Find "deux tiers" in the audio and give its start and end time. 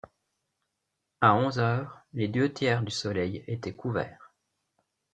2.27-2.81